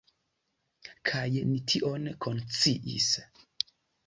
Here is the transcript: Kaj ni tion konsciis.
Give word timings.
Kaj 1.09 1.27
ni 1.49 1.59
tion 1.73 2.09
konsciis. 2.27 3.13